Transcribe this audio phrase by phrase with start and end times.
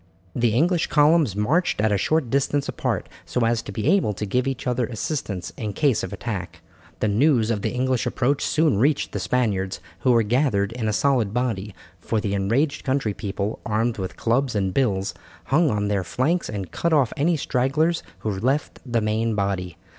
[0.35, 4.25] The English columns marched at a short distance apart so as to be able to
[4.25, 6.61] give each other assistance in case of attack.
[7.01, 10.91] The news of the English approach soon reached the Spaniards, who were gathered in a
[10.91, 16.03] solid body, for the enraged country people, armed with clubs and bills, hung on their
[16.03, 19.77] flanks and cut off any stragglers who left the main body.